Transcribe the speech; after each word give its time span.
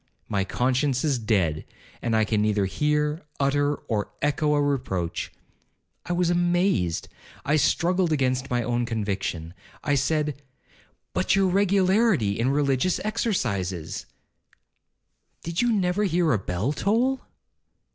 My 0.27 0.43
conscience 0.43 1.03
is 1.03 1.19
dead, 1.19 1.63
and 2.01 2.15
can 2.27 2.41
neither 2.41 2.65
hear, 2.65 3.21
utter, 3.39 3.75
or 3.75 4.09
echo 4.19 4.55
a 4.55 4.59
reproach. 4.59 5.31
I 6.07 6.11
was 6.13 6.31
amazed—I 6.31 7.55
struggled 7.57 8.11
against 8.11 8.49
my 8.49 8.63
own 8.63 8.87
conviction. 8.87 9.53
I 9.83 9.93
said, 9.93 10.41
'But 11.13 11.35
your 11.35 11.49
regularity 11.49 12.39
in 12.39 12.49
religious 12.49 12.99
exercises—' 13.03 14.07
'Did 15.43 15.61
you 15.61 15.71
never 15.71 16.05
hear 16.05 16.31
a 16.31 16.39
bell 16.39 16.73
toll?' 16.73 17.21